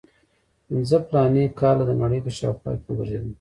[0.67, 3.29] پنځه فلاني کاله د نړۍ په شاوخوا وګرځېدم.